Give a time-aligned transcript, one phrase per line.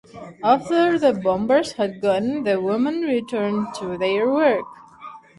[0.43, 4.65] After the bombers had gone, the women returned to their work.